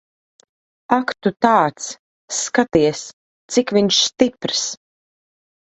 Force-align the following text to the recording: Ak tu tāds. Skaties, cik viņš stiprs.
Ak 0.95 1.13
tu 1.25 1.31
tāds. 1.47 1.91
Skaties, 2.39 3.05
cik 3.55 3.77
viņš 3.79 4.03
stiprs. 4.09 4.67